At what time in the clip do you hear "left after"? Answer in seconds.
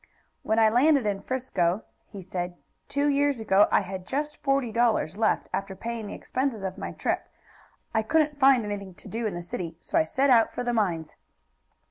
5.15-5.75